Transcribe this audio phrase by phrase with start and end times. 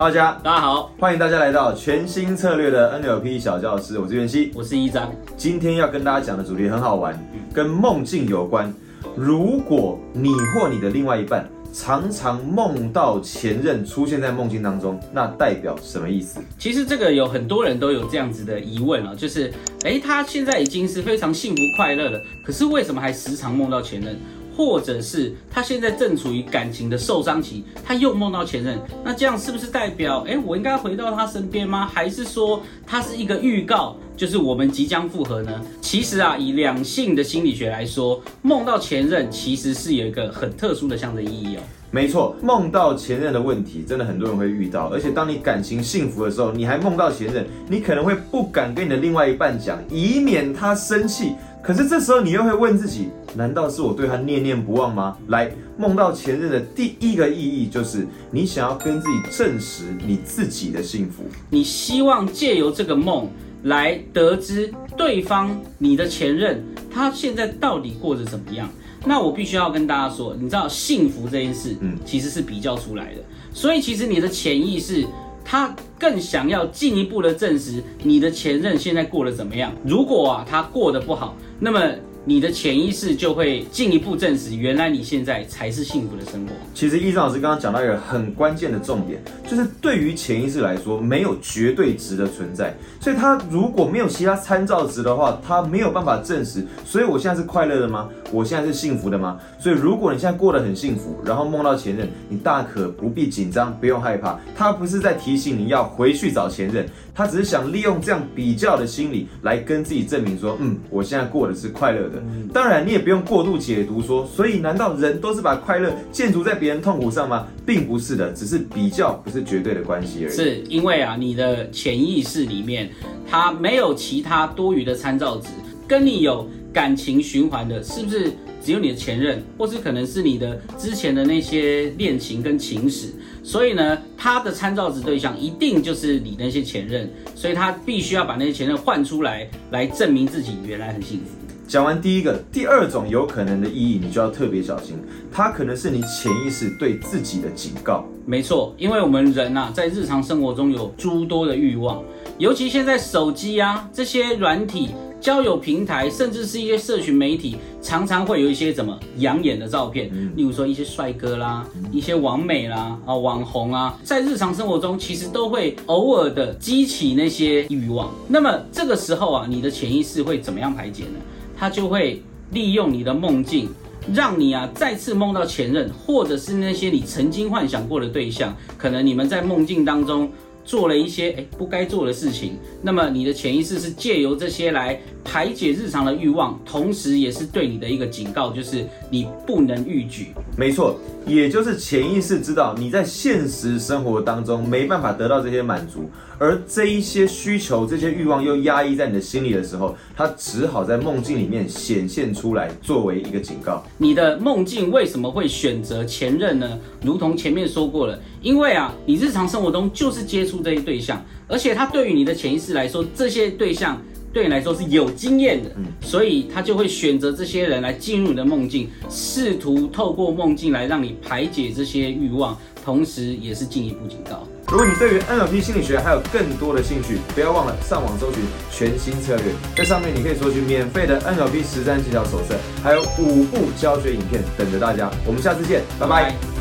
[0.00, 4.52] 大家大家好，欢迎大家来到全新策略的 NLP 小教室，我是袁熙。
[4.54, 5.12] 我是一章。
[5.36, 7.20] 今天要跟大家讲的主题很好玩，
[7.52, 8.72] 跟梦境有关。
[9.16, 16.40] 如果你或你的另外一半常常梦到前任出现在梦境当中，那代表什么意思？
[16.60, 19.52] 其实这个有很多人都有这样子的疑问啊，就是，
[19.82, 24.16] 诶，他现在已经是非常幸福快乐了，可是为什么还时常梦到前任？
[24.58, 31.86] 或者是他现在正处于感情的受伤期，他又梦到前任，那这样是不是代表，诶，我应该回到他身边吗？
[31.86, 35.64] 还是说它是一个预告，就是我们即将复合呢？
[35.80, 41.60] 其实啊，以两性的心理学来说，梦到前任其实是有一个很特殊的象征意义哦。
[41.90, 44.88] 没错，梦到前任的问题，真的很多人会遇到。
[44.88, 51.32] 而且当你感情幸福的时候，你还梦到前任，你可能会不敢跟你的另外一半讲，以免他生气。
[51.62, 55.16] 可是这时候你又会问自己，难道是我对他念念不忘吗？
[55.28, 61.24] 来，梦到前任的第一个意义就是你想要跟自己证实你自己的幸福。
[61.50, 63.28] 你希望借由这个梦
[63.64, 68.68] 来得知对方你的前任他现在到底过得怎么样。
[69.04, 73.20] 那我必须要跟大家说，你知道幸福这件事，嗯，其实是比较出来的。
[73.52, 75.04] 所以其实你的潜意识，
[75.50, 79.72] 他更想要进一步的证实你的前任现在过得怎么样。
[79.82, 81.80] 如果啊他过得不好，那么
[82.24, 86.52] 你的潜意识就会进一步证实，原来你现在才是幸福的生活。
[86.74, 96.66] 其实易章老师刚刚讲到一个很关键的重点，就是对于潜意识来说，没有绝对值的存在，所以它如果没有其他参照值的话，它没有办法证实。
[96.84, 98.08] 所以我现在是快乐的吗？
[98.30, 99.38] 我现在是幸福的吗？
[99.58, 104.38] 所以如果你现在过得很幸福，然后梦到前任，你大可不必紧张，不用害怕。
[104.54, 106.86] 他不是在提醒你要回去找前任，
[107.18, 112.22] 他只是想利用这样比较的心理来跟自己证明说，嗯，我现在过的是快乐的。
[112.54, 117.48] 当然，你也不用过度解读说，所以难道人都是把快乐建筑在别人痛苦上吗？
[117.66, 120.32] 并不是的，只是比较不是绝对的关系而已。
[120.32, 122.88] 是因为啊，你的潜意识里面
[123.28, 125.48] 它没有其他多余的参照值，
[125.88, 128.30] 跟你有感情循环的，是不是
[128.62, 133.08] 只有你的前任，或是可能是你的之前的那些恋情跟情史？
[133.42, 141.32] 所以呢，他的参照值对象一定就是你那些前任，所以他必须要把那些前任换出来，来证明自己原来很幸福。
[141.66, 144.94] 讲完第一个，第二种有可能的意义，你就要特别小心，
[145.32, 148.06] 它可能是你潜意识对自己的警告。
[148.24, 152.04] 没错，因为我们人呐、在日常生活中有诸多的欲望，
[152.38, 168.10] 尤其现在手机啊这些软体、交友平台，甚至是一些社群媒体，常常会有一些怎么养眼的照片，例如说一些帅哥啦、一些网美啦、啊网红啊，在日常生活中其实都会偶尔的激起那些欲望。
[168.28, 171.18] 那么这个时候啊，你的潜意识会怎么样排解呢？
[171.56, 173.68] 它就会利用你的梦境。
[174.14, 180.30] 让你啊再次梦到前任，或者是那些你曾经幻想过的对象，可能你们在梦境当中
[180.68, 190.26] 做了一些诶不该做的事情，那么你的潜意识是借由这些来排解日常的欲望，同时也是对你的一个警告，就是你不能逾矩。
[190.58, 203.82] 没错，也就是潜意识知道你在现实生活当中没办法得到这些满足，而这一些需求、这些欲望又压抑在你的心里的时候，它只好在梦境里面显现出来，作为一个警告。
[203.96, 206.78] 你的梦境为什么会选择前任呢？
[207.02, 214.00] 如同前面说过了，因为啊，你日常生活中就是接触这些对象，而且他对于你的潜意识来说，这些对象
[214.32, 224.46] 对你来说是有经验的，所以他就会选择这些人来进入你的梦境，试图透过梦境来让你排解这些欲望，同时也是进一步警告。
[224.70, 229.44] 如果你对于 NLP 心理学还有更多的兴趣，不要忘了上网搜寻全新策略，
[229.74, 235.10] 在上面你可以索取免费的 NLP 实战技巧手册，还有五部教学影片等着大家。
[235.26, 236.57] 我们下次见，拜拜。